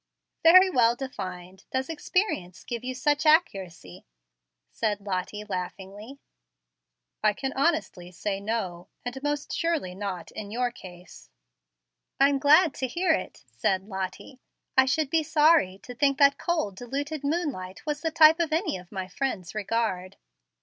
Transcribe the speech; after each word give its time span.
"Very 0.41 0.67
well 0.67 0.95
defined. 0.95 1.65
Does 1.71 1.87
experience 1.87 2.63
give 2.63 2.83
you 2.83 2.95
such 2.95 3.23
accuracy?" 3.23 4.07
said 4.71 4.99
Lottie, 5.01 5.43
laughingly. 5.43 6.17
"I 7.23 7.33
can 7.33 7.53
honestly 7.53 8.09
say 8.11 8.39
no; 8.39 8.87
and 9.05 9.21
most 9.21 9.53
surely 9.53 9.93
not 9.93 10.31
in 10.31 10.49
your 10.49 10.71
case." 10.71 11.29
"I'm 12.19 12.39
glad 12.39 12.73
to 12.79 12.87
hear 12.87 13.11
it," 13.13 13.43
said 13.45 13.83
Lottie. 13.83 14.39
"I 14.75 14.87
should 14.87 15.11
be 15.11 15.21
sorry 15.21 15.77
to 15.83 15.93
think 15.93 16.17
that 16.17 16.35
cold, 16.39 16.77
diluted 16.77 17.23
moonlight 17.23 17.85
was 17.85 18.01
the 18.01 18.09
type 18.09 18.39
of 18.39 18.51
any 18.51 18.77
of 18.79 18.91
my 18.91 19.07
friends' 19.07 19.53
regard." 19.53 20.17